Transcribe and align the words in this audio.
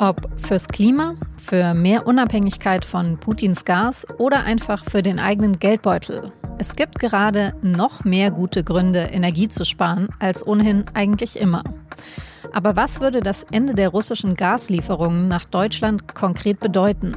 Ob 0.00 0.30
fürs 0.40 0.66
Klima, 0.66 1.14
für 1.36 1.74
mehr 1.74 2.06
Unabhängigkeit 2.06 2.86
von 2.86 3.18
Putins 3.18 3.66
Gas 3.66 4.06
oder 4.16 4.44
einfach 4.44 4.82
für 4.82 5.02
den 5.02 5.18
eigenen 5.18 5.58
Geldbeutel. 5.58 6.32
Es 6.58 6.74
gibt 6.74 6.98
gerade 6.98 7.52
noch 7.60 8.02
mehr 8.02 8.30
gute 8.30 8.64
Gründe, 8.64 9.00
Energie 9.00 9.48
zu 9.48 9.66
sparen, 9.66 10.08
als 10.18 10.46
ohnehin 10.46 10.86
eigentlich 10.94 11.38
immer. 11.38 11.64
Aber 12.50 12.76
was 12.76 13.02
würde 13.02 13.20
das 13.20 13.44
Ende 13.52 13.74
der 13.74 13.90
russischen 13.90 14.36
Gaslieferungen 14.36 15.28
nach 15.28 15.44
Deutschland 15.44 16.14
konkret 16.14 16.60
bedeuten? 16.60 17.14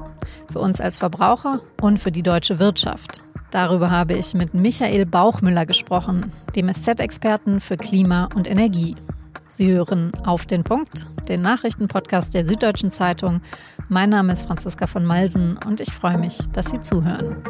Für 0.51 0.59
uns 0.59 0.81
als 0.81 0.97
Verbraucher 0.97 1.61
und 1.79 1.99
für 1.99 2.11
die 2.11 2.21
deutsche 2.21 2.59
Wirtschaft. 2.59 3.21
Darüber 3.51 3.91
habe 3.91 4.15
ich 4.15 4.33
mit 4.33 4.55
Michael 4.55 5.05
Bauchmüller 5.05 5.65
gesprochen, 5.65 6.33
dem 6.53 6.67
SZ-Experten 6.67 7.61
für 7.61 7.77
Klima 7.77 8.27
und 8.35 8.45
Energie. 8.45 8.95
Sie 9.47 9.71
hören 9.71 10.11
auf 10.25 10.45
den 10.45 10.65
Punkt, 10.65 11.07
den 11.29 11.41
Nachrichtenpodcast 11.41 12.33
der 12.33 12.45
Süddeutschen 12.45 12.91
Zeitung. 12.91 13.41
Mein 13.89 14.09
Name 14.09 14.33
ist 14.33 14.45
Franziska 14.45 14.87
von 14.87 15.05
Malsen 15.05 15.57
und 15.65 15.81
ich 15.81 15.91
freue 15.91 16.17
mich, 16.17 16.37
dass 16.53 16.71
Sie 16.71 16.81
zuhören. 16.81 17.43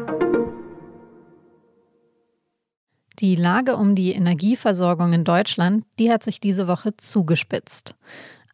Die 3.19 3.35
Lage 3.35 3.75
um 3.75 3.95
die 3.95 4.13
Energieversorgung 4.13 5.13
in 5.13 5.23
Deutschland, 5.23 5.85
die 5.99 6.11
hat 6.11 6.23
sich 6.23 6.39
diese 6.39 6.67
Woche 6.67 6.97
zugespitzt. 6.97 7.95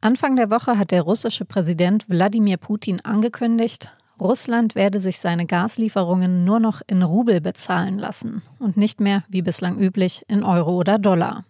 Anfang 0.02 0.36
der 0.36 0.50
Woche 0.50 0.78
hat 0.78 0.92
der 0.92 1.02
russische 1.02 1.45
Präsident 1.45 2.09
Wladimir 2.09 2.58
Putin 2.58 3.02
angekündigt, 3.02 3.90
Russland 4.20 4.76
werde 4.76 5.00
sich 5.00 5.20
seine 5.20 5.45
Gaslieferungen 5.45 6.44
nur 6.44 6.59
noch 6.59 6.81
in 6.88 7.04
Rubel 7.04 7.40
bezahlen 7.40 7.98
lassen 7.98 8.42
und 8.59 8.76
nicht 8.76 9.00
mehr, 9.00 9.23
wie 9.30 9.42
bislang 9.42 9.80
üblich, 9.80 10.26
in 10.28 10.44
Euro 10.44 10.76
oder 10.76 11.00
Dollar. 11.00 11.45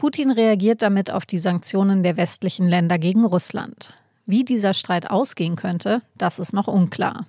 Putin 0.00 0.30
reagiert 0.30 0.80
damit 0.80 1.10
auf 1.10 1.26
die 1.26 1.36
Sanktionen 1.36 2.02
der 2.02 2.16
westlichen 2.16 2.66
Länder 2.66 2.98
gegen 2.98 3.22
Russland. 3.22 3.92
Wie 4.24 4.46
dieser 4.46 4.72
Streit 4.72 5.10
ausgehen 5.10 5.56
könnte, 5.56 6.00
das 6.16 6.38
ist 6.38 6.54
noch 6.54 6.68
unklar. 6.68 7.26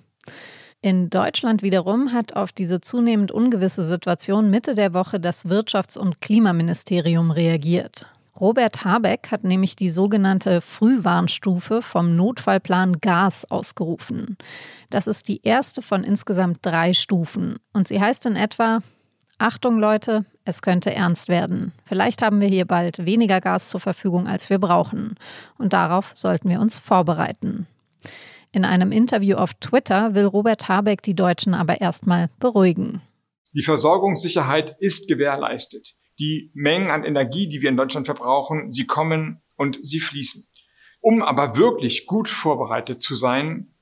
In 0.80 1.10
Deutschland 1.10 1.62
wiederum 1.62 2.14
hat 2.14 2.34
auf 2.34 2.50
diese 2.50 2.80
zunehmend 2.80 3.30
ungewisse 3.30 3.82
Situation 3.82 4.48
Mitte 4.48 4.74
der 4.74 4.94
Woche 4.94 5.20
das 5.20 5.44
Wirtschafts- 5.44 5.98
und 5.98 6.22
Klimaministerium 6.22 7.30
reagiert. 7.30 8.06
Robert 8.40 8.86
Habeck 8.86 9.30
hat 9.30 9.44
nämlich 9.44 9.76
die 9.76 9.90
sogenannte 9.90 10.62
Frühwarnstufe 10.62 11.82
vom 11.82 12.16
Notfallplan 12.16 13.00
Gas 13.02 13.44
ausgerufen. 13.50 14.38
Das 14.88 15.08
ist 15.08 15.28
die 15.28 15.42
erste 15.42 15.82
von 15.82 16.04
insgesamt 16.04 16.60
drei 16.62 16.94
Stufen 16.94 17.56
und 17.74 17.86
sie 17.86 18.00
heißt 18.00 18.24
in 18.24 18.36
etwa 18.36 18.80
Achtung 19.42 19.80
Leute, 19.80 20.24
es 20.44 20.62
könnte 20.62 20.94
ernst 20.94 21.28
werden. 21.28 21.72
Vielleicht 21.84 22.22
haben 22.22 22.40
wir 22.40 22.46
hier 22.46 22.64
bald 22.64 23.04
weniger 23.04 23.40
Gas 23.40 23.70
zur 23.70 23.80
Verfügung, 23.80 24.28
als 24.28 24.50
wir 24.50 24.60
brauchen. 24.60 25.16
Und 25.58 25.72
darauf 25.72 26.12
sollten 26.14 26.48
wir 26.48 26.60
uns 26.60 26.78
vorbereiten. 26.78 27.66
In 28.52 28.64
einem 28.64 28.92
Interview 28.92 29.34
auf 29.36 29.54
Twitter 29.54 30.14
will 30.14 30.26
Robert 30.26 30.68
Habeck 30.68 31.02
die 31.02 31.14
Deutschen 31.14 31.54
aber 31.54 31.80
erstmal 31.80 32.28
beruhigen. 32.38 33.00
Die 33.52 33.64
Versorgungssicherheit 33.64 34.76
ist 34.78 35.08
gewährleistet. 35.08 35.96
Die 36.20 36.52
Mengen 36.54 36.92
an 36.92 37.02
Energie, 37.02 37.48
die 37.48 37.62
wir 37.62 37.68
in 37.68 37.76
Deutschland 37.76 38.06
verbrauchen, 38.06 38.70
sie 38.70 38.86
kommen 38.86 39.42
und 39.56 39.78
sie 39.82 39.98
fließen. 39.98 40.46
Um 41.00 41.20
aber 41.20 41.56
wirklich 41.56 42.06
gut 42.06 42.28
vorbereitet 42.28 43.00
zu 43.00 43.16
sein, 43.16 43.74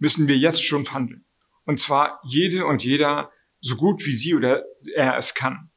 müssen 0.00 0.26
wir 0.26 0.36
jetzt 0.36 0.64
schon 0.64 0.92
handeln. 0.92 1.24
Und 1.66 1.78
zwar 1.78 2.18
jede 2.24 2.66
und 2.66 2.82
jeder 2.82 3.30
so 3.64 3.76
gut 3.76 4.04
wie 4.04 4.12
sie 4.12 4.34
oder 4.34 4.62
er 4.94 5.16
es 5.16 5.34
kann 5.34 5.70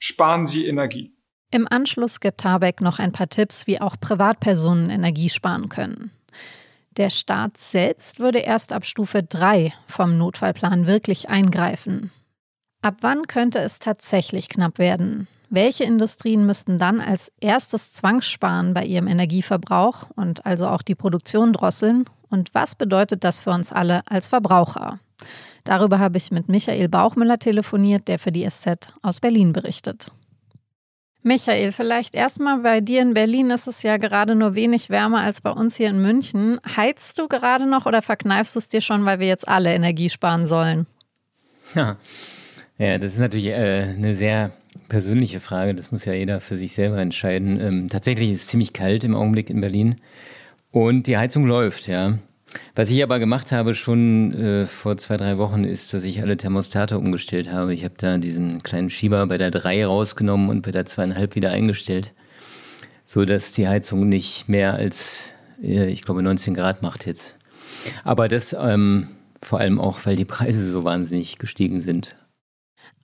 sparen 0.00 0.46
Sie 0.46 0.66
Energie. 0.66 1.14
Im 1.52 1.68
Anschluss 1.68 2.20
gibt 2.20 2.44
Habeck 2.44 2.80
noch 2.80 2.98
ein 2.98 3.12
paar 3.12 3.28
Tipps, 3.28 3.66
wie 3.66 3.80
auch 3.80 3.96
Privatpersonen 4.00 4.90
Energie 4.90 5.28
sparen 5.28 5.68
können. 5.68 6.10
Der 6.96 7.10
Staat 7.10 7.58
selbst 7.58 8.18
würde 8.18 8.38
erst 8.38 8.72
ab 8.72 8.84
Stufe 8.84 9.22
3 9.22 9.72
vom 9.86 10.18
Notfallplan 10.18 10.86
wirklich 10.86 11.28
eingreifen. 11.28 12.10
Ab 12.82 12.96
wann 13.02 13.26
könnte 13.26 13.58
es 13.58 13.78
tatsächlich 13.78 14.48
knapp 14.48 14.78
werden? 14.78 15.28
Welche 15.50 15.84
Industrien 15.84 16.46
müssten 16.46 16.78
dann 16.78 17.00
als 17.00 17.32
erstes 17.40 17.92
Zwangssparen 17.92 18.72
bei 18.72 18.84
ihrem 18.84 19.08
Energieverbrauch 19.08 20.08
und 20.14 20.46
also 20.46 20.68
auch 20.68 20.82
die 20.82 20.94
Produktion 20.94 21.52
drosseln? 21.52 22.08
Und 22.28 22.54
was 22.54 22.76
bedeutet 22.76 23.24
das 23.24 23.40
für 23.40 23.50
uns 23.50 23.72
alle 23.72 24.02
als 24.06 24.28
Verbraucher? 24.28 25.00
Darüber 25.70 26.00
habe 26.00 26.18
ich 26.18 26.32
mit 26.32 26.48
Michael 26.48 26.88
Bauchmüller 26.88 27.38
telefoniert, 27.38 28.08
der 28.08 28.18
für 28.18 28.32
die 28.32 28.44
SZ 28.44 28.92
aus 29.02 29.20
Berlin 29.20 29.52
berichtet. 29.52 30.10
Michael, 31.22 31.70
vielleicht 31.70 32.16
erstmal 32.16 32.58
bei 32.58 32.80
dir 32.80 33.00
in 33.00 33.14
Berlin 33.14 33.50
ist 33.50 33.68
es 33.68 33.84
ja 33.84 33.96
gerade 33.96 34.34
nur 34.34 34.56
wenig 34.56 34.90
wärmer 34.90 35.20
als 35.20 35.40
bei 35.42 35.50
uns 35.52 35.76
hier 35.76 35.90
in 35.90 36.02
München. 36.02 36.58
Heizt 36.76 37.20
du 37.20 37.28
gerade 37.28 37.66
noch 37.66 37.86
oder 37.86 38.02
verkneifst 38.02 38.56
du 38.56 38.58
es 38.58 38.66
dir 38.66 38.80
schon, 38.80 39.04
weil 39.04 39.20
wir 39.20 39.28
jetzt 39.28 39.46
alle 39.46 39.72
Energie 39.72 40.10
sparen 40.10 40.48
sollen? 40.48 40.88
Ja, 41.76 41.98
ja 42.76 42.98
das 42.98 43.14
ist 43.14 43.20
natürlich 43.20 43.46
äh, 43.46 43.94
eine 43.96 44.16
sehr 44.16 44.50
persönliche 44.88 45.38
Frage. 45.38 45.76
Das 45.76 45.92
muss 45.92 46.04
ja 46.04 46.14
jeder 46.14 46.40
für 46.40 46.56
sich 46.56 46.74
selber 46.74 46.98
entscheiden. 46.98 47.60
Ähm, 47.60 47.88
tatsächlich 47.88 48.32
ist 48.32 48.40
es 48.40 48.46
ziemlich 48.48 48.72
kalt 48.72 49.04
im 49.04 49.14
Augenblick 49.14 49.48
in 49.50 49.60
Berlin 49.60 50.00
und 50.72 51.06
die 51.06 51.16
Heizung 51.16 51.46
läuft, 51.46 51.86
ja. 51.86 52.18
Was 52.74 52.90
ich 52.90 53.02
aber 53.02 53.18
gemacht 53.18 53.52
habe 53.52 53.74
schon 53.74 54.32
äh, 54.34 54.66
vor 54.66 54.96
zwei, 54.96 55.16
drei 55.16 55.38
Wochen 55.38 55.64
ist, 55.64 55.92
dass 55.92 56.04
ich 56.04 56.22
alle 56.22 56.36
Thermostate 56.36 56.98
umgestellt 56.98 57.50
habe. 57.50 57.74
Ich 57.74 57.84
habe 57.84 57.94
da 57.96 58.16
diesen 58.18 58.62
kleinen 58.62 58.90
Schieber 58.90 59.26
bei 59.26 59.38
der 59.38 59.50
3 59.50 59.86
rausgenommen 59.86 60.48
und 60.48 60.62
bei 60.62 60.70
der 60.70 60.86
2,5 60.86 61.34
wieder 61.34 61.50
eingestellt, 61.50 62.12
so 63.04 63.24
dass 63.24 63.52
die 63.52 63.68
Heizung 63.68 64.08
nicht 64.08 64.48
mehr 64.48 64.74
als, 64.74 65.30
äh, 65.62 65.90
ich 65.90 66.02
glaube, 66.02 66.22
19 66.22 66.54
Grad 66.54 66.82
macht 66.82 67.06
jetzt. 67.06 67.36
Aber 68.04 68.28
das 68.28 68.56
ähm, 68.58 69.08
vor 69.42 69.60
allem 69.60 69.80
auch, 69.80 69.98
weil 70.04 70.16
die 70.16 70.24
Preise 70.24 70.70
so 70.70 70.84
wahnsinnig 70.84 71.38
gestiegen 71.38 71.80
sind. 71.80 72.14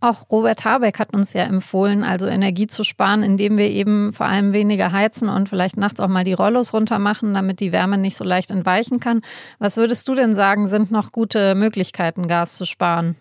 Auch 0.01 0.29
Robert 0.31 0.65
Habeck 0.65 0.99
hat 0.99 1.15
uns 1.15 1.33
ja 1.33 1.45
empfohlen, 1.45 2.05
also 2.05 2.27
Energie 2.27 2.67
zu 2.67 2.85
sparen, 2.85 3.23
indem 3.23 3.57
wir 3.57 3.71
eben 3.71 4.13
vor 4.13 4.27
allem 4.27 4.53
weniger 4.53 4.93
heizen 4.93 5.31
und 5.31 5.49
vielleicht 5.49 5.79
nachts 5.79 6.01
auch 6.01 6.09
mal 6.09 6.23
die 6.23 6.35
Rollos 6.35 6.75
runter 6.75 6.99
machen, 6.99 7.33
damit 7.33 7.61
die 7.61 7.73
Wärme 7.73 7.97
nicht 7.97 8.17
so 8.17 8.23
leicht 8.23 8.51
entweichen 8.51 9.01
kann. 9.01 9.23
Was 9.59 9.79
würdest 9.79 10.07
du 10.09 10.15
denn 10.15 10.35
sagen, 10.35 10.69
sind 10.69 10.91
noch 10.91 11.13
gute 11.13 11.55
Möglichkeiten, 11.55 12.29
Gas 12.29 12.57
zu 12.57 12.67
sparen 12.67 13.17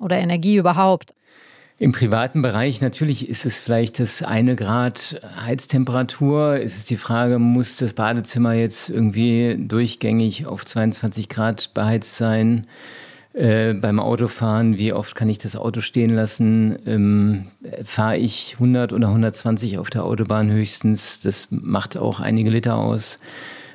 oder 0.00 0.18
Energie 0.18 0.56
überhaupt? 0.56 1.14
Im 1.80 1.92
privaten 1.92 2.42
Bereich 2.42 2.82
natürlich 2.82 3.26
ist 3.26 3.46
es 3.46 3.58
vielleicht 3.58 4.00
das 4.00 4.22
eine 4.22 4.54
Grad 4.54 5.18
Heiztemperatur. 5.46 6.58
Ist 6.58 6.76
es 6.76 6.84
die 6.84 6.98
Frage, 6.98 7.38
muss 7.38 7.78
das 7.78 7.94
Badezimmer 7.94 8.52
jetzt 8.52 8.90
irgendwie 8.90 9.56
durchgängig 9.58 10.44
auf 10.44 10.66
22 10.66 11.30
Grad 11.30 11.72
beheizt 11.72 12.18
sein? 12.18 12.66
Äh, 13.40 13.72
beim 13.72 14.00
Autofahren, 14.00 14.76
wie 14.76 14.92
oft 14.92 15.14
kann 15.14 15.30
ich 15.30 15.38
das 15.38 15.56
Auto 15.56 15.80
stehen 15.80 16.10
lassen? 16.10 16.78
Ähm, 16.84 17.46
Fahre 17.84 18.18
ich 18.18 18.56
100 18.56 18.92
oder 18.92 19.08
120 19.08 19.78
auf 19.78 19.88
der 19.88 20.04
Autobahn 20.04 20.50
höchstens? 20.50 21.20
Das 21.20 21.48
macht 21.50 21.96
auch 21.96 22.20
einige 22.20 22.50
Liter 22.50 22.76
aus. 22.76 23.18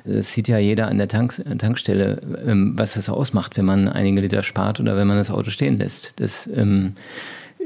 Das 0.04 0.32
sieht 0.32 0.46
ja 0.46 0.58
jeder 0.58 0.86
an 0.86 0.98
der 0.98 1.08
Tank 1.08 1.42
Tankstelle, 1.58 2.20
ähm, 2.46 2.74
was 2.76 2.94
das 2.94 3.08
ausmacht, 3.08 3.56
wenn 3.56 3.64
man 3.64 3.88
einige 3.88 4.20
Liter 4.20 4.44
spart 4.44 4.78
oder 4.78 4.96
wenn 4.96 5.08
man 5.08 5.16
das 5.16 5.32
Auto 5.32 5.50
stehen 5.50 5.80
lässt. 5.80 6.20
Das, 6.20 6.48
ähm, 6.54 6.92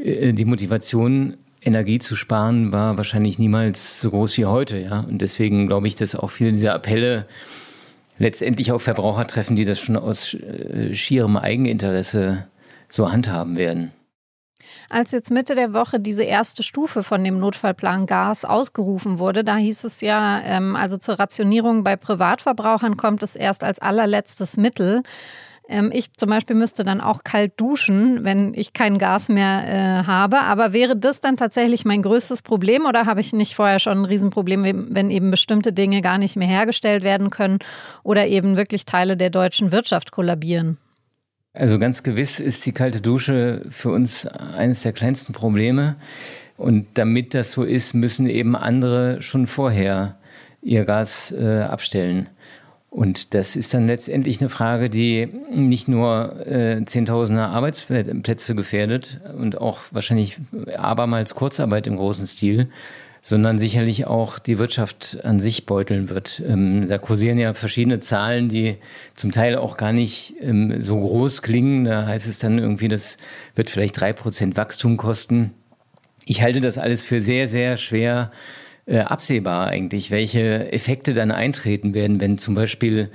äh, 0.02 0.32
die 0.32 0.46
Motivation, 0.46 1.34
Energie 1.60 1.98
zu 1.98 2.16
sparen, 2.16 2.72
war 2.72 2.96
wahrscheinlich 2.96 3.38
niemals 3.38 4.00
so 4.00 4.08
groß 4.08 4.38
wie 4.38 4.46
heute. 4.46 4.78
Ja? 4.78 5.00
Und 5.00 5.20
deswegen 5.20 5.66
glaube 5.66 5.86
ich, 5.86 5.96
dass 5.96 6.16
auch 6.16 6.30
viele 6.30 6.52
dieser 6.52 6.72
Appelle 6.72 7.26
letztendlich 8.20 8.70
auch 8.70 8.80
Verbraucher 8.80 9.26
treffen, 9.26 9.56
die 9.56 9.64
das 9.64 9.80
schon 9.80 9.96
aus 9.96 10.34
äh, 10.34 10.94
schierem 10.94 11.36
Eigeninteresse 11.36 12.46
so 12.88 13.10
handhaben 13.10 13.56
werden. 13.56 13.92
Als 14.90 15.12
jetzt 15.12 15.30
Mitte 15.30 15.54
der 15.54 15.72
Woche 15.72 15.98
diese 15.98 16.22
erste 16.22 16.62
Stufe 16.62 17.02
von 17.02 17.24
dem 17.24 17.38
Notfallplan 17.38 18.06
Gas 18.06 18.44
ausgerufen 18.44 19.18
wurde, 19.18 19.42
da 19.42 19.56
hieß 19.56 19.84
es 19.84 20.02
ja, 20.02 20.40
ähm, 20.44 20.76
also 20.76 20.98
zur 20.98 21.18
Rationierung 21.18 21.82
bei 21.82 21.96
Privatverbrauchern 21.96 22.98
kommt 22.98 23.22
es 23.22 23.36
erst 23.36 23.64
als 23.64 23.78
allerletztes 23.78 24.58
Mittel. 24.58 25.02
Ähm, 25.70 25.90
ich 25.94 26.12
zum 26.14 26.28
Beispiel 26.28 26.56
müsste 26.56 26.84
dann 26.84 27.00
auch 27.00 27.22
kalt 27.22 27.52
duschen, 27.56 28.24
wenn 28.24 28.52
ich 28.54 28.72
kein 28.72 28.98
Gas 28.98 29.28
mehr 29.28 29.62
äh, 29.66 30.06
habe. 30.06 30.40
Aber 30.40 30.72
wäre 30.72 30.96
das 30.96 31.20
dann 31.20 31.36
tatsächlich 31.36 31.84
mein 31.84 32.02
größtes 32.02 32.42
Problem 32.42 32.86
oder 32.86 33.06
habe 33.06 33.20
ich 33.20 33.32
nicht 33.32 33.54
vorher 33.54 33.78
schon 33.78 33.98
ein 33.98 34.04
Riesenproblem, 34.04 34.88
wenn 34.90 35.10
eben 35.10 35.30
bestimmte 35.30 35.72
Dinge 35.72 36.00
gar 36.00 36.18
nicht 36.18 36.36
mehr 36.36 36.48
hergestellt 36.48 37.04
werden 37.04 37.30
können 37.30 37.60
oder 38.02 38.26
eben 38.26 38.56
wirklich 38.56 38.84
Teile 38.84 39.16
der 39.16 39.30
deutschen 39.30 39.70
Wirtschaft 39.70 40.10
kollabieren? 40.10 40.78
Also 41.52 41.78
ganz 41.78 42.02
gewiss 42.02 42.40
ist 42.40 42.66
die 42.66 42.72
kalte 42.72 43.00
Dusche 43.00 43.62
für 43.70 43.90
uns 43.90 44.26
eines 44.26 44.82
der 44.82 44.92
kleinsten 44.92 45.32
Probleme. 45.32 45.96
Und 46.56 46.86
damit 46.94 47.32
das 47.34 47.52
so 47.52 47.64
ist, 47.64 47.94
müssen 47.94 48.26
eben 48.26 48.54
andere 48.54 49.22
schon 49.22 49.46
vorher 49.46 50.18
ihr 50.62 50.84
Gas 50.84 51.32
äh, 51.32 51.62
abstellen. 51.62 52.28
Und 52.90 53.34
das 53.34 53.54
ist 53.54 53.72
dann 53.72 53.86
letztendlich 53.86 54.40
eine 54.40 54.48
Frage, 54.48 54.90
die 54.90 55.28
nicht 55.48 55.86
nur 55.86 56.44
äh, 56.44 56.84
Zehntausende 56.84 57.42
Arbeitsplätze 57.42 58.56
gefährdet 58.56 59.20
und 59.38 59.60
auch 59.60 59.80
wahrscheinlich 59.92 60.38
abermals 60.76 61.36
Kurzarbeit 61.36 61.86
im 61.86 61.96
großen 61.96 62.26
Stil, 62.26 62.68
sondern 63.22 63.60
sicherlich 63.60 64.06
auch 64.06 64.40
die 64.40 64.58
Wirtschaft 64.58 65.18
an 65.22 65.38
sich 65.38 65.66
beuteln 65.66 66.08
wird. 66.08 66.42
Ähm, 66.44 66.88
da 66.88 66.98
kursieren 66.98 67.38
ja 67.38 67.54
verschiedene 67.54 68.00
Zahlen, 68.00 68.48
die 68.48 68.78
zum 69.14 69.30
Teil 69.30 69.56
auch 69.56 69.76
gar 69.76 69.92
nicht 69.92 70.34
ähm, 70.40 70.80
so 70.80 70.98
groß 70.98 71.42
klingen. 71.42 71.84
Da 71.84 72.06
heißt 72.06 72.26
es 72.26 72.40
dann 72.40 72.58
irgendwie, 72.58 72.88
das 72.88 73.18
wird 73.54 73.70
vielleicht 73.70 74.00
drei 74.00 74.12
Prozent 74.12 74.56
Wachstum 74.56 74.96
kosten. 74.96 75.52
Ich 76.24 76.42
halte 76.42 76.60
das 76.60 76.76
alles 76.76 77.04
für 77.04 77.20
sehr, 77.20 77.46
sehr 77.46 77.76
schwer 77.76 78.32
äh, 78.86 79.00
absehbar 79.00 79.66
eigentlich, 79.66 80.10
welche 80.10 80.72
Effekte 80.72 81.14
dann 81.14 81.30
eintreten 81.30 81.94
werden, 81.94 82.20
wenn 82.20 82.38
zum 82.38 82.54
Beispiel 82.54 83.10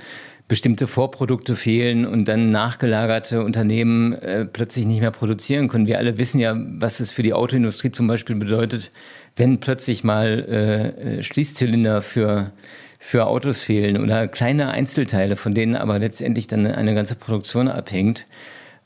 bestimmte 0.48 0.86
Vorprodukte 0.86 1.56
fehlen 1.56 2.06
und 2.06 2.26
dann 2.28 2.50
nachgelagerte 2.50 3.42
Unternehmen 3.42 4.12
äh, 4.12 4.44
plötzlich 4.44 4.86
nicht 4.86 5.00
mehr 5.00 5.10
produzieren 5.10 5.68
können. 5.68 5.88
Wir 5.88 5.98
alle 5.98 6.18
wissen 6.18 6.38
ja, 6.38 6.56
was 6.56 7.00
es 7.00 7.10
für 7.10 7.24
die 7.24 7.32
Autoindustrie 7.32 7.90
zum 7.90 8.06
Beispiel 8.06 8.36
bedeutet, 8.36 8.92
wenn 9.34 9.58
plötzlich 9.58 10.04
mal 10.04 10.94
äh, 11.18 11.22
Schließzylinder 11.22 12.00
für, 12.00 12.52
für 13.00 13.26
Autos 13.26 13.64
fehlen 13.64 14.00
oder 14.00 14.28
kleine 14.28 14.70
Einzelteile, 14.70 15.34
von 15.34 15.52
denen 15.52 15.74
aber 15.74 15.98
letztendlich 15.98 16.46
dann 16.46 16.66
eine 16.66 16.94
ganze 16.94 17.16
Produktion 17.16 17.66
abhängt. 17.66 18.26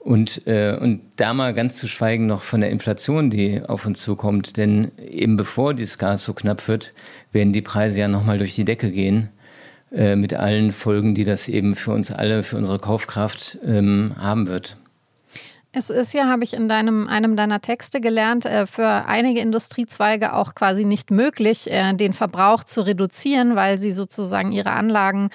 Und, 0.00 0.46
äh, 0.46 0.76
und 0.80 1.02
da 1.16 1.34
mal 1.34 1.52
ganz 1.52 1.76
zu 1.76 1.86
schweigen 1.86 2.26
noch 2.26 2.40
von 2.42 2.62
der 2.62 2.70
Inflation, 2.70 3.28
die 3.28 3.60
auf 3.62 3.84
uns 3.86 4.00
zukommt. 4.00 4.56
Denn 4.56 4.92
eben 4.98 5.36
bevor 5.36 5.74
dieses 5.74 5.98
Gas 5.98 6.24
so 6.24 6.32
knapp 6.32 6.66
wird, 6.68 6.94
werden 7.32 7.52
die 7.52 7.62
Preise 7.62 8.00
ja 8.00 8.08
nochmal 8.08 8.38
durch 8.38 8.54
die 8.54 8.64
Decke 8.64 8.90
gehen. 8.90 9.28
Äh, 9.92 10.16
mit 10.16 10.34
allen 10.34 10.72
Folgen, 10.72 11.14
die 11.14 11.24
das 11.24 11.48
eben 11.48 11.74
für 11.74 11.92
uns 11.92 12.12
alle, 12.12 12.42
für 12.42 12.56
unsere 12.56 12.78
Kaufkraft 12.78 13.58
ähm, 13.64 14.14
haben 14.18 14.46
wird. 14.46 14.76
Es 15.72 15.88
ist 15.88 16.14
ja, 16.14 16.26
habe 16.26 16.42
ich 16.42 16.54
in 16.54 16.68
deinem, 16.68 17.06
einem 17.06 17.36
deiner 17.36 17.60
Texte 17.60 18.00
gelernt, 18.00 18.44
äh, 18.44 18.66
für 18.66 18.86
einige 19.06 19.40
Industriezweige 19.40 20.34
auch 20.34 20.54
quasi 20.54 20.84
nicht 20.84 21.10
möglich, 21.10 21.70
äh, 21.70 21.94
den 21.94 22.12
Verbrauch 22.12 22.64
zu 22.64 22.80
reduzieren, 22.80 23.54
weil 23.54 23.78
sie 23.78 23.92
sozusagen 23.92 24.50
ihre 24.50 24.72
Anlagen, 24.72 25.30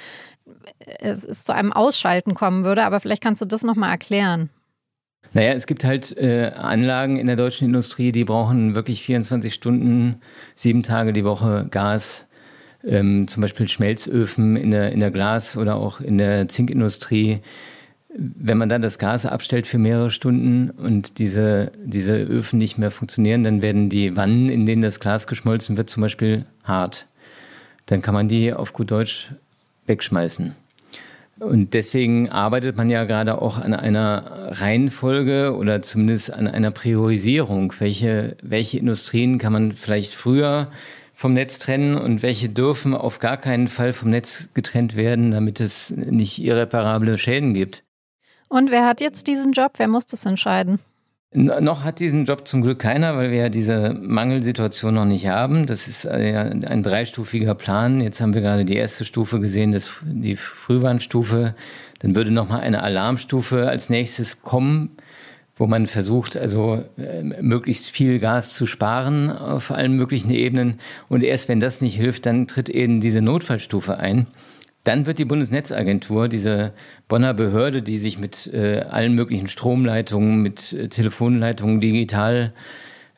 es 0.99 1.23
ist 1.23 1.45
zu 1.45 1.53
einem 1.53 1.71
Ausschalten 1.71 2.33
kommen 2.33 2.65
würde. 2.65 2.83
Aber 2.83 2.99
vielleicht 2.99 3.23
kannst 3.23 3.41
du 3.41 3.45
das 3.45 3.63
nochmal 3.63 3.91
erklären. 3.91 4.49
Naja, 5.31 5.53
es 5.53 5.67
gibt 5.67 5.83
halt 5.83 6.15
äh, 6.17 6.51
Anlagen 6.55 7.17
in 7.17 7.27
der 7.27 7.35
deutschen 7.35 7.65
Industrie, 7.65 8.11
die 8.11 8.25
brauchen 8.25 8.75
wirklich 8.75 9.03
24 9.03 9.53
Stunden, 9.53 10.21
sieben 10.53 10.83
Tage 10.83 11.13
die 11.13 11.25
Woche 11.25 11.67
Gas 11.71 12.27
ähm, 12.85 13.27
zum 13.27 13.41
Beispiel 13.41 13.67
Schmelzöfen 13.67 14.55
in 14.55 14.71
der, 14.71 14.91
in 14.91 14.99
der 14.99 15.11
Glas- 15.11 15.57
oder 15.57 15.75
auch 15.75 15.99
in 15.99 16.17
der 16.17 16.47
Zinkindustrie. 16.47 17.39
Wenn 18.17 18.57
man 18.57 18.69
dann 18.69 18.81
das 18.81 18.97
Gas 18.97 19.25
abstellt 19.25 19.67
für 19.67 19.77
mehrere 19.77 20.09
Stunden 20.09 20.69
und 20.69 21.19
diese, 21.19 21.73
diese 21.83 22.15
Öfen 22.15 22.59
nicht 22.59 22.77
mehr 22.77 22.91
funktionieren, 22.91 23.43
dann 23.43 23.61
werden 23.61 23.89
die 23.89 24.15
Wannen, 24.15 24.47
in 24.47 24.65
denen 24.65 24.81
das 24.81 25.01
Glas 25.01 25.27
geschmolzen 25.27 25.75
wird, 25.75 25.89
zum 25.89 26.01
Beispiel 26.01 26.45
hart. 26.63 27.07
Dann 27.87 28.01
kann 28.01 28.13
man 28.13 28.29
die 28.29 28.53
auf 28.53 28.71
gut 28.71 28.91
Deutsch 28.91 29.31
wegschmeißen. 29.87 30.55
Und 31.39 31.73
deswegen 31.73 32.29
arbeitet 32.29 32.77
man 32.77 32.89
ja 32.89 33.03
gerade 33.03 33.41
auch 33.41 33.57
an 33.57 33.73
einer 33.73 34.51
Reihenfolge 34.51 35.53
oder 35.55 35.81
zumindest 35.81 36.31
an 36.31 36.47
einer 36.47 36.71
Priorisierung. 36.71 37.73
Welche, 37.79 38.37
welche 38.41 38.79
Industrien 38.79 39.37
kann 39.37 39.51
man 39.51 39.73
vielleicht 39.73 40.13
früher 40.13 40.71
vom 41.13 41.33
Netz 41.33 41.59
trennen 41.59 41.95
und 41.95 42.23
welche 42.23 42.47
dürfen 42.47 42.93
auf 42.93 43.19
gar 43.19 43.37
keinen 43.37 43.67
Fall 43.67 43.91
vom 43.91 44.09
Netz 44.09 44.49
getrennt 44.53 44.95
werden, 44.95 45.31
damit 45.31 45.59
es 45.59 45.91
nicht 45.91 46.41
irreparable 46.41 47.17
Schäden 47.17 47.53
gibt. 47.53 47.83
Und 48.49 48.71
wer 48.71 48.85
hat 48.85 49.01
jetzt 49.01 49.27
diesen 49.27 49.53
Job? 49.53 49.73
Wer 49.77 49.87
muss 49.87 50.05
das 50.05 50.25
entscheiden? 50.25 50.79
Noch 51.33 51.83
hat 51.83 51.99
diesen 51.99 52.23
Job 52.23 52.47
zum 52.47 52.61
Glück 52.61 52.79
keiner, 52.79 53.17
weil 53.17 53.29
wir 53.29 53.39
ja 53.39 53.49
diese 53.49 53.93
Mangelsituation 53.93 54.93
noch 54.93 55.03
nicht 55.03 55.27
haben. 55.27 55.65
Das 55.65 55.89
ist 55.89 56.05
äh, 56.05 56.31
ja 56.31 56.41
ein 56.43 56.81
dreistufiger 56.81 57.55
Plan. 57.55 57.99
Jetzt 57.99 58.21
haben 58.21 58.33
wir 58.33 58.39
gerade 58.39 58.63
die 58.63 58.77
erste 58.77 59.03
Stufe 59.03 59.41
gesehen, 59.41 59.73
das, 59.73 60.01
die 60.05 60.37
Frühwarnstufe. 60.37 61.53
Dann 61.99 62.15
würde 62.15 62.31
noch 62.31 62.47
mal 62.47 62.61
eine 62.61 62.83
Alarmstufe 62.83 63.67
als 63.67 63.89
nächstes 63.89 64.43
kommen 64.43 64.97
wo 65.57 65.67
man 65.67 65.87
versucht, 65.87 66.35
also 66.35 66.83
äh, 66.97 67.23
möglichst 67.41 67.89
viel 67.89 68.19
Gas 68.19 68.53
zu 68.53 68.65
sparen 68.65 69.29
auf 69.29 69.71
allen 69.71 69.95
möglichen 69.95 70.29
Ebenen. 70.31 70.79
Und 71.07 71.23
erst 71.23 71.47
wenn 71.47 71.59
das 71.59 71.81
nicht 71.81 71.95
hilft, 71.95 72.25
dann 72.25 72.47
tritt 72.47 72.69
eben 72.69 72.99
diese 72.99 73.21
Notfallstufe 73.21 73.97
ein. 73.97 74.27
Dann 74.85 75.05
wird 75.05 75.19
die 75.19 75.25
Bundesnetzagentur, 75.25 76.29
diese 76.29 76.73
Bonner 77.09 77.33
Behörde, 77.33 77.81
die 77.81 77.97
sich 77.97 78.17
mit 78.17 78.47
äh, 78.53 78.79
allen 78.81 79.13
möglichen 79.13 79.47
Stromleitungen, 79.47 80.41
mit 80.41 80.71
äh, 80.71 80.87
Telefonleitungen, 80.87 81.81
Digitalleitungen 81.81 82.53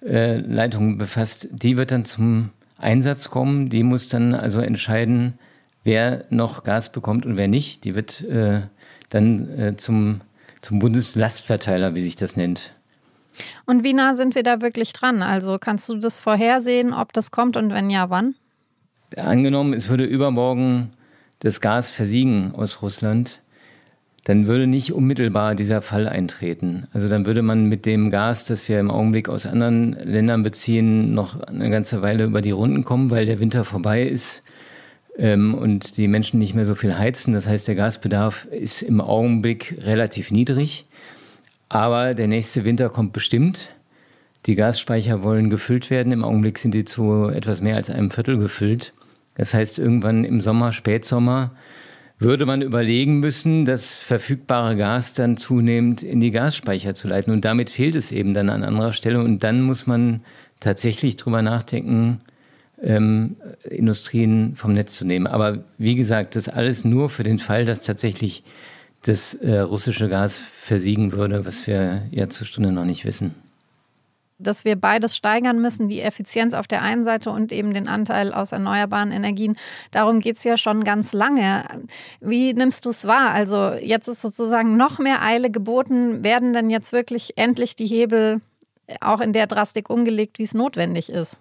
äh, 0.01 0.97
befasst, 0.97 1.49
die 1.51 1.77
wird 1.77 1.91
dann 1.91 2.05
zum 2.05 2.49
Einsatz 2.79 3.29
kommen. 3.29 3.69
Die 3.69 3.83
muss 3.83 4.09
dann 4.09 4.33
also 4.33 4.61
entscheiden, 4.61 5.37
wer 5.83 6.25
noch 6.31 6.63
Gas 6.63 6.91
bekommt 6.91 7.27
und 7.27 7.37
wer 7.37 7.47
nicht. 7.47 7.83
Die 7.83 7.93
wird 7.93 8.23
äh, 8.23 8.61
dann 9.09 9.59
äh, 9.59 9.75
zum 9.75 10.21
zum 10.61 10.79
Bundeslastverteiler, 10.79 11.95
wie 11.95 12.01
sich 12.01 12.15
das 12.15 12.35
nennt. 12.35 12.73
Und 13.65 13.83
wie 13.83 13.93
nah 13.93 14.13
sind 14.13 14.35
wir 14.35 14.43
da 14.43 14.61
wirklich 14.61 14.93
dran? 14.93 15.21
Also 15.21 15.57
kannst 15.59 15.87
du 15.89 15.95
das 15.95 16.19
vorhersehen, 16.19 16.93
ob 16.93 17.13
das 17.13 17.31
kommt 17.31 17.55
und 17.55 17.71
wenn 17.71 17.89
ja, 17.89 18.09
wann? 18.09 18.35
Angenommen, 19.15 19.73
es 19.73 19.89
würde 19.89 20.03
übermorgen 20.03 20.89
das 21.39 21.61
Gas 21.61 21.91
versiegen 21.91 22.53
aus 22.55 22.81
Russland, 22.81 23.41
dann 24.27 24.47
würde 24.47 24.67
nicht 24.67 24.91
unmittelbar 24.91 25.55
dieser 25.55 25.81
Fall 25.81 26.07
eintreten. 26.07 26.87
Also 26.91 27.07
dann 27.07 27.25
würde 27.25 27.41
man 27.41 27.69
mit 27.69 27.85
dem 27.85 28.09
Gas, 28.11 28.43
das 28.43 28.67
wir 28.67 28.77
im 28.77 28.91
Augenblick 28.91 29.29
aus 29.29 29.45
anderen 29.45 29.93
Ländern 29.93 30.43
beziehen, 30.43 31.13
noch 31.13 31.39
eine 31.41 31.69
ganze 31.69 32.01
Weile 32.01 32.25
über 32.25 32.41
die 32.41 32.51
Runden 32.51 32.83
kommen, 32.83 33.09
weil 33.09 33.25
der 33.25 33.39
Winter 33.39 33.63
vorbei 33.63 34.03
ist 34.03 34.43
ähm, 35.17 35.53
und 35.55 35.95
die 35.95 36.09
Menschen 36.09 36.39
nicht 36.39 36.55
mehr 36.55 36.65
so 36.65 36.75
viel 36.75 36.97
heizen. 36.97 37.33
Das 37.33 37.47
heißt, 37.47 37.69
der 37.69 37.75
Gasbedarf 37.75 38.45
ist 38.45 38.81
im 38.81 38.99
Augenblick 38.99 39.77
relativ 39.81 40.31
niedrig. 40.31 40.85
Aber 41.69 42.13
der 42.13 42.27
nächste 42.27 42.65
Winter 42.65 42.89
kommt 42.89 43.13
bestimmt. 43.13 43.69
Die 44.45 44.55
Gasspeicher 44.55 45.23
wollen 45.23 45.49
gefüllt 45.49 45.89
werden. 45.89 46.11
Im 46.11 46.25
Augenblick 46.25 46.57
sind 46.57 46.73
die 46.73 46.85
zu 46.85 47.27
etwas 47.27 47.61
mehr 47.61 47.75
als 47.77 47.89
einem 47.89 48.11
Viertel 48.11 48.37
gefüllt. 48.37 48.93
Das 49.37 49.53
heißt, 49.53 49.79
irgendwann 49.79 50.23
im 50.23 50.41
Sommer, 50.41 50.71
Spätsommer, 50.71 51.51
würde 52.19 52.47
man 52.47 52.63
überlegen 52.63 53.19
müssen, 53.19 53.65
das 53.65 53.95
verfügbare 53.95 54.75
Gas 54.75 55.13
dann 55.13 55.37
zunehmend 55.37 56.01
in 56.01 56.19
die 56.19 56.31
Gasspeicher 56.31 56.95
zu 56.95 57.07
leiten. 57.07 57.31
Und 57.31 57.45
damit 57.45 57.69
fehlt 57.69 57.95
es 57.95 58.11
eben 58.11 58.33
dann 58.33 58.49
an 58.49 58.63
anderer 58.63 58.91
Stelle. 58.91 59.21
Und 59.21 59.43
dann 59.43 59.61
muss 59.61 59.85
man 59.85 60.21
tatsächlich 60.59 61.15
drüber 61.15 61.43
nachdenken, 61.43 62.21
ähm, 62.81 63.35
Industrien 63.69 64.55
vom 64.55 64.73
Netz 64.73 64.97
zu 64.97 65.05
nehmen. 65.05 65.27
Aber 65.27 65.63
wie 65.77 65.95
gesagt, 65.95 66.35
das 66.35 66.49
alles 66.49 66.83
nur 66.85 67.09
für 67.09 67.23
den 67.23 67.37
Fall, 67.37 67.65
dass 67.65 67.81
tatsächlich 67.81 68.43
das 69.03 69.35
äh, 69.35 69.59
russische 69.59 70.09
Gas 70.09 70.39
versiegen 70.39 71.11
würde, 71.11 71.45
was 71.45 71.67
wir 71.67 72.03
ja 72.09 72.29
zur 72.29 72.47
Stunde 72.47 72.71
noch 72.71 72.85
nicht 72.85 73.05
wissen. 73.05 73.35
Dass 74.39 74.65
wir 74.65 74.75
beides 74.75 75.15
steigern 75.15 75.59
müssen, 75.61 75.87
die 75.87 76.01
Effizienz 76.01 76.53
auf 76.53 76.67
der 76.67 76.83
einen 76.83 77.03
Seite 77.03 77.31
und 77.31 77.51
eben 77.51 77.73
den 77.73 77.87
Anteil 77.87 78.33
aus 78.33 78.51
erneuerbaren 78.51 79.11
Energien. 79.11 79.55
Darum 79.91 80.19
geht 80.19 80.37
es 80.37 80.43
ja 80.43 80.57
schon 80.57 80.83
ganz 80.83 81.13
lange. 81.13 81.63
Wie 82.21 82.53
nimmst 82.53 82.85
du 82.85 82.89
es 82.89 83.07
wahr? 83.07 83.31
Also 83.31 83.71
jetzt 83.73 84.07
ist 84.07 84.21
sozusagen 84.21 84.77
noch 84.77 84.99
mehr 84.99 85.23
Eile 85.23 85.49
geboten. 85.49 86.23
Werden 86.23 86.53
denn 86.53 86.69
jetzt 86.69 86.93
wirklich 86.93 87.33
endlich 87.35 87.75
die 87.75 87.87
Hebel 87.87 88.41
auch 89.01 89.21
in 89.21 89.33
der 89.33 89.47
Drastik 89.47 89.89
umgelegt, 89.89 90.39
wie 90.39 90.43
es 90.43 90.53
notwendig 90.53 91.09
ist? 91.09 91.39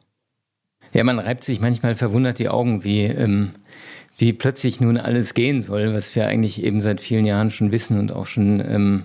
Ja, 0.93 1.05
man 1.05 1.19
reibt 1.19 1.45
sich 1.45 1.61
manchmal 1.61 1.95
verwundert 1.95 2.39
die 2.39 2.49
Augen, 2.49 2.85
wie, 2.85 3.03
ähm, 3.05 3.51
wie 4.17 4.33
plötzlich 4.33 4.81
nun 4.81 4.97
alles 4.97 5.35
gehen 5.35 5.61
soll, 5.61 5.93
was 5.93 6.15
wir 6.17 6.27
eigentlich 6.27 6.63
eben 6.63 6.81
seit 6.81 7.01
vielen 7.01 7.27
Jahren 7.27 7.51
schon 7.51 7.73
wissen 7.73 7.99
und 7.99 8.13
auch 8.13 8.27
schon 8.27 8.61
ähm, 8.61 9.05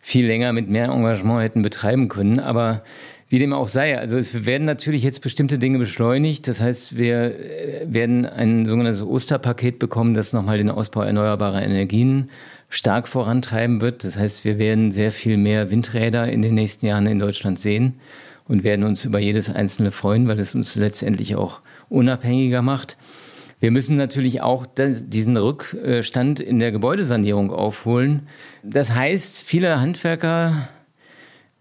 viel 0.00 0.26
länger 0.26 0.52
mit 0.52 0.68
mehr 0.68 0.88
Engagement 0.88 1.42
hätten 1.42 1.62
betreiben 1.62 2.08
können. 2.08 2.40
Aber 2.40 2.82
wie 3.30 3.38
dem 3.38 3.52
auch 3.52 3.68
sei, 3.68 3.96
also 3.96 4.18
es 4.18 4.44
werden 4.44 4.64
natürlich 4.64 5.04
jetzt 5.04 5.22
bestimmte 5.22 5.56
Dinge 5.56 5.78
beschleunigt. 5.78 6.48
Das 6.48 6.60
heißt, 6.60 6.96
wir 6.96 7.38
äh, 7.38 7.86
werden 7.86 8.26
ein 8.26 8.66
sogenanntes 8.66 9.04
Osterpaket 9.04 9.78
bekommen, 9.78 10.14
das 10.14 10.32
nochmal 10.32 10.58
den 10.58 10.68
Ausbau 10.68 11.02
erneuerbarer 11.02 11.62
Energien 11.62 12.28
stark 12.68 13.06
vorantreiben 13.06 13.80
wird. 13.80 14.02
Das 14.02 14.18
heißt, 14.18 14.44
wir 14.44 14.58
werden 14.58 14.90
sehr 14.90 15.12
viel 15.12 15.36
mehr 15.36 15.70
Windräder 15.70 16.28
in 16.28 16.42
den 16.42 16.56
nächsten 16.56 16.86
Jahren 16.86 17.06
in 17.06 17.20
Deutschland 17.20 17.60
sehen 17.60 18.00
und 18.48 18.64
werden 18.64 18.84
uns 18.84 19.04
über 19.04 19.20
jedes 19.20 19.48
einzelne 19.48 19.92
freuen, 19.92 20.26
weil 20.26 20.40
es 20.40 20.56
uns 20.56 20.74
letztendlich 20.74 21.36
auch 21.36 21.60
unabhängiger 21.88 22.62
macht. 22.62 22.96
Wir 23.60 23.70
müssen 23.70 23.96
natürlich 23.96 24.42
auch 24.42 24.66
diesen 24.66 25.36
Rückstand 25.36 26.40
in 26.40 26.58
der 26.58 26.72
Gebäudesanierung 26.72 27.52
aufholen. 27.52 28.26
Das 28.64 28.92
heißt, 28.92 29.42
viele 29.42 29.78
Handwerker 29.80 30.68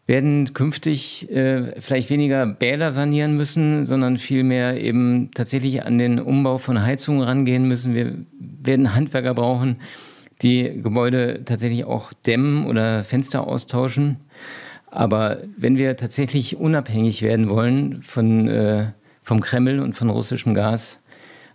werden 0.09 0.55
künftig 0.55 1.29
äh, 1.29 1.79
vielleicht 1.79 2.09
weniger 2.09 2.47
Bäder 2.47 2.89
sanieren 2.89 3.37
müssen, 3.37 3.83
sondern 3.83 4.17
vielmehr 4.17 4.81
eben 4.81 5.29
tatsächlich 5.35 5.85
an 5.85 5.99
den 5.99 6.19
Umbau 6.19 6.57
von 6.57 6.81
Heizungen 6.81 7.21
rangehen 7.21 7.67
müssen. 7.67 7.93
Wir 7.93 8.15
werden 8.39 8.95
Handwerker 8.95 9.35
brauchen, 9.35 9.77
die 10.41 10.81
Gebäude 10.81 11.43
tatsächlich 11.45 11.85
auch 11.85 12.11
dämmen 12.25 12.65
oder 12.65 13.03
Fenster 13.03 13.47
austauschen. 13.47 14.17
Aber 14.87 15.43
wenn 15.55 15.77
wir 15.77 15.95
tatsächlich 15.95 16.57
unabhängig 16.57 17.21
werden 17.21 17.47
wollen 17.47 18.01
von, 18.01 18.47
äh, 18.47 18.87
vom 19.21 19.41
Kreml 19.41 19.79
und 19.79 19.93
von 19.93 20.09
russischem 20.09 20.55
Gas 20.55 21.03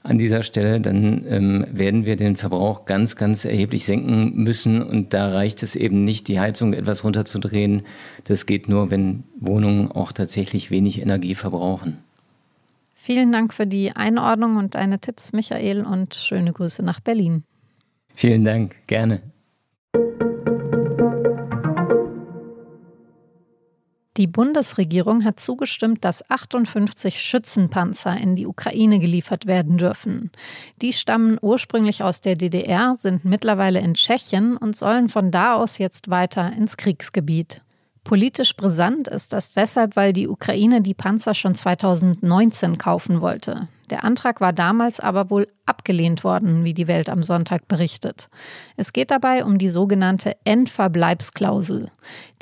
an 0.05 0.19
dieser 0.19 0.43
Stelle, 0.43 0.81
dann 0.81 1.25
ähm, 1.27 1.67
werden 1.73 2.05
wir 2.05 2.17
den 2.17 2.37
Verbrauch 2.37 2.85
ganz, 2.85 3.17
ganz 3.17 3.47
erheblich 3.47 3.87
senken 3.87 4.35
müssen. 4.35 4.83
Und 4.83 5.15
da 5.15 5.31
reicht 5.31 5.63
es 5.63 5.77
eben 5.77 6.05
nicht, 6.05 6.29
die 6.29 6.39
Heizung 6.39 6.75
etwas 6.75 7.05
runterzudrehen. 7.05 7.83
Das 8.25 8.45
geht 8.45 8.69
nur, 8.69 8.91
wenn 8.91 9.25
Wohnungen 9.41 9.91
auch 9.91 10.13
tatsächlich 10.13 10.71
wenig 10.71 11.01
Energie 11.01 11.35
verbrauchen. 11.35 11.99
Vielen 12.95 13.33
Dank 13.33 13.55
für 13.55 13.67
die 13.67 13.93
Einordnung 13.97 14.57
und 14.57 14.75
deine 14.75 14.99
Tipps, 14.99 15.33
Michael, 15.33 15.85
und 15.85 16.15
schöne 16.15 16.53
Grüße 16.53 16.83
nach 16.83 17.01
Berlin. 17.01 17.43
Vielen 18.15 18.45
Dank, 18.45 18.77
gerne. 18.87 19.23
Die 24.17 24.29
Bundesregierung 24.29 25.25
hat 25.25 25.41
zugestimmt, 25.41 26.05
dass 26.05 26.31
58 26.31 27.21
Schützenpanzer 27.21 28.17
in 28.17 28.37
die 28.37 28.47
Ukraine 28.47 29.01
geliefert 29.01 29.47
werden 29.47 29.77
dürfen. 29.77 30.31
Die 30.81 30.93
stammen 30.93 31.37
ursprünglich 31.43 32.05
aus 32.05 32.21
der 32.21 32.37
DDR, 32.37 32.95
sind 32.95 33.25
mittlerweile 33.25 33.81
in 33.81 33.95
Tschechien 33.95 34.57
und 34.57 34.77
sollen 34.77 35.09
von 35.09 35.33
da 35.33 35.55
aus 35.55 35.79
jetzt 35.79 36.11
weiter 36.11 36.53
ins 36.57 36.77
Kriegsgebiet. 36.77 37.63
Politisch 38.05 38.55
brisant 38.55 39.09
ist 39.09 39.33
das 39.33 39.53
deshalb, 39.53 39.97
weil 39.97 40.13
die 40.13 40.29
Ukraine 40.29 40.81
die 40.81 40.95
Panzer 40.95 41.35
schon 41.35 41.57
2019 41.57 42.79
kaufen 42.79 43.21
wollte. 43.21 43.67
Der 43.91 44.05
Antrag 44.05 44.41
war 44.41 44.53
damals 44.53 45.01
aber 45.01 45.31
wohl 45.31 45.47
abgelehnt 45.67 46.25
worden, 46.25 46.65
wie 46.65 46.75
die 46.75 46.89
Welt 46.89 47.09
am 47.09 47.23
Sonntag 47.23 47.69
berichtet. 47.69 48.29
Es 48.77 48.93
geht 48.93 49.11
dabei 49.11 49.45
um 49.45 49.59
die 49.59 49.69
sogenannte 49.69 50.37
Endverbleibsklausel. 50.45 51.91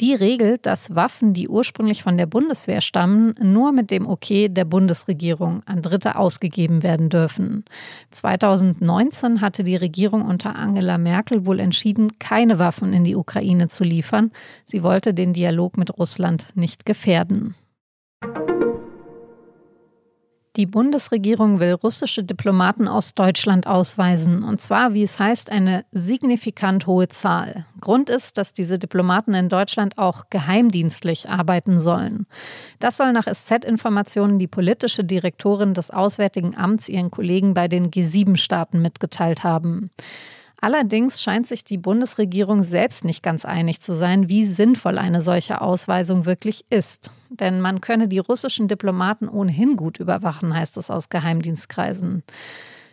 Die 0.01 0.15
regelt, 0.15 0.67
dass 0.67 0.95
Waffen, 0.95 1.33
die 1.33 1.49
ursprünglich 1.49 2.03
von 2.03 2.17
der 2.17 2.27
Bundeswehr 2.27 2.81
stammen, 2.81 3.35
nur 3.41 3.73
mit 3.73 3.91
dem 3.91 4.07
Okay 4.07 4.49
der 4.49 4.65
Bundesregierung 4.65 5.63
an 5.67 5.83
Dritte 5.83 6.17
ausgegeben 6.17 6.83
werden 6.83 7.09
dürfen. 7.09 7.65
2019 8.11 9.41
hatte 9.41 9.65
die 9.65 9.77
Regierung 9.77 10.23
unter 10.23 10.57
Angela 10.57 10.99
Merkel 10.99 11.47
wohl 11.47 11.61
entschieden, 11.61 12.19
keine 12.19 12.59
Waffen 12.59 12.93
in 12.93 13.05
die 13.05 13.17
Ukraine 13.17 13.69
zu 13.69 13.85
liefern. 13.85 14.31
Sie 14.65 14.83
wollte 14.83 15.15
den 15.15 15.33
Dialog 15.33 15.77
mit 15.77 15.99
Russland 15.99 16.47
nicht 16.55 16.87
gefährden. 16.87 17.55
Die 20.57 20.67
Bundesregierung 20.67 21.61
will 21.61 21.73
russische 21.73 22.25
Diplomaten 22.25 22.87
aus 22.87 23.15
Deutschland 23.15 23.67
ausweisen, 23.67 24.45
und 24.45 24.61
zwar, 24.61 24.93
wie 24.93 25.03
es 25.03 25.19
heißt, 25.19 25.51
eine 25.51 25.87
signifikant 25.93 26.87
hohe 26.87 27.09
Zahl. 27.09 27.65
Grund 27.81 28.11
ist, 28.11 28.37
dass 28.37 28.53
diese 28.53 28.79
Diplomaten 28.79 29.33
in 29.33 29.49
Deutschland 29.49 29.97
auch 29.97 30.25
geheimdienstlich 30.29 31.31
arbeiten 31.31 31.81
sollen. 31.81 32.27
Das 32.81 32.99
soll 32.99 33.15
nach 33.15 33.33
SZ-Informationen 33.33 34.39
die 34.39 34.47
politische 34.47 35.05
Direktorin 35.05 35.73
des 35.73 35.91
Auswärtigen 35.91 36.55
Amts 36.55 36.91
ihren 36.91 37.11
Kollegen 37.11 37.55
bei 37.55 37.67
den 37.67 37.91
G7-Staaten 37.91 38.83
mitgeteilt 38.83 39.45
haben. 39.45 39.91
Allerdings 40.63 41.21
scheint 41.21 41.49
sich 41.49 41.65
die 41.65 41.77
Bundesregierung 41.77 42.63
selbst 42.63 43.05
nicht 43.05 43.25
ganz 43.25 43.45
einig 43.45 43.81
zu 43.81 43.95
sein, 43.95 44.29
wie 44.29 44.47
sinnvoll 44.47 44.97
eine 44.97 45.21
solche 45.21 45.61
Ausweisung 45.61 46.25
wirklich 46.25 46.65
ist. 46.71 47.11
Denn 47.31 47.61
man 47.61 47.81
könne 47.81 48.07
die 48.07 48.21
russischen 48.21 48.69
Diplomaten 48.69 49.29
ohnehin 49.29 49.77
gut 49.77 49.99
überwachen, 49.99 50.55
heißt 50.55 50.77
es 50.77 50.89
aus 50.89 51.09
Geheimdienstkreisen. 51.09 52.23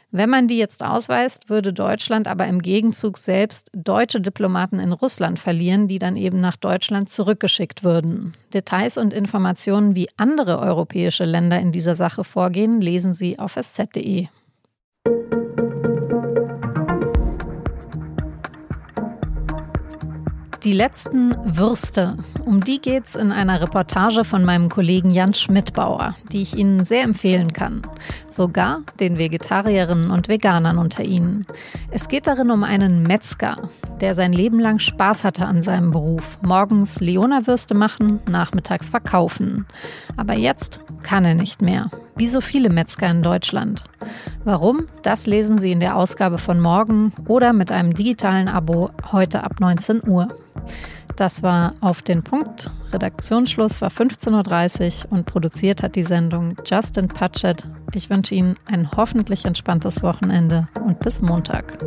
Wenn 0.10 0.32
man 0.32 0.48
die 0.48 0.58
jetzt 0.58 0.84
ausweist, 0.84 1.52
würde 1.52 1.72
Deutschland 1.72 2.28
aber 2.28 2.48
im 2.48 2.64
Gegenzug 2.64 3.20
selbst 3.20 3.70
deutsche 3.74 4.20
Diplomaten 4.20 4.80
in 4.80 4.92
Russland 4.92 5.38
verlieren, 5.38 5.88
die 5.88 6.00
dann 6.00 6.18
eben 6.18 6.42
nach 6.42 6.58
Deutschland 6.58 7.12
zurückgeschickt 7.12 7.84
würden. 7.84 8.34
Details 8.52 8.98
und 8.98 9.14
Informationen, 9.14 9.96
wie 9.96 10.10
andere 10.18 10.58
europäische 10.58 11.26
Länder 11.26 11.60
in 11.60 11.72
dieser 11.72 11.94
Sache 11.94 12.24
vorgehen, 12.24 12.82
lesen 12.82 13.14
Sie 13.14 13.38
auf 13.38 13.58
sz.de. 13.58 14.28
Die 20.64 20.74
letzten 20.74 21.34
Würste, 21.56 22.18
um 22.46 22.62
die 22.62 22.82
geht 22.82 23.06
es 23.06 23.16
in 23.16 23.32
einer 23.32 23.62
Reportage 23.62 24.26
von 24.26 24.44
meinem 24.44 24.68
Kollegen 24.68 25.10
Jan 25.10 25.34
Schmidbauer, 25.34 26.16
die 26.34 26.42
ich 26.42 26.58
Ihnen 26.58 26.84
sehr 26.84 27.04
empfehlen 27.04 27.54
kann. 27.54 27.82
Sogar 28.30 28.82
den 29.00 29.18
Vegetarierinnen 29.18 30.12
und 30.12 30.28
Veganern 30.28 30.78
unter 30.78 31.04
Ihnen. 31.04 31.46
Es 31.92 32.10
geht 32.10 32.28
darin 32.28 32.52
um 32.52 32.66
einen 32.66 33.04
Metzger, 33.04 33.56
der 34.02 34.16
sein 34.16 34.34
Leben 34.34 34.60
lang 34.60 34.80
Spaß 34.80 35.24
hatte 35.24 35.46
an 35.46 35.62
seinem 35.62 35.92
Beruf. 35.92 36.40
Morgens 36.42 37.00
Leona-Würste 37.00 37.76
machen, 37.76 38.20
nachmittags 38.30 38.90
verkaufen. 38.90 39.66
Aber 40.18 40.34
jetzt 40.34 40.84
kann 41.04 41.24
er 41.24 41.36
nicht 41.36 41.62
mehr. 41.62 41.90
Wie 42.18 42.28
so 42.28 42.42
viele 42.42 42.70
Metzger 42.70 43.10
in 43.10 43.24
Deutschland. 43.24 43.86
Warum? 44.44 44.88
Das 45.04 45.26
lesen 45.26 45.58
Sie 45.58 45.72
in 45.72 45.80
der 45.80 45.96
Ausgabe 45.96 46.38
von 46.38 46.60
morgen 46.60 47.14
oder 47.28 47.54
mit 47.54 47.72
einem 47.72 47.94
digitalen 47.94 48.50
Abo 48.50 48.90
heute 49.14 49.46
ab 49.46 49.62
19 49.62 50.06
Uhr. 50.06 50.28
Das 51.16 51.44
war 51.44 51.74
auf 51.82 52.02
den 52.02 52.24
Punkt. 52.24 52.70
Redaktionsschluss 52.94 53.82
war 53.82 53.90
15.30 53.90 55.06
Uhr 55.06 55.12
und 55.12 55.26
produziert 55.26 55.84
hat 55.84 55.96
die 55.96 56.04
Sendung 56.04 56.56
Justin 56.66 57.08
Patchett. 57.10 57.68
Ich 57.94 58.10
wünsche 58.10 58.36
Ihnen 58.36 58.56
ein 58.72 58.90
hoffentlich 58.92 59.46
entspanntes 59.46 60.02
Wochenende 60.02 60.68
und 60.86 61.00
bis 61.00 61.22
Montag. 61.22 61.78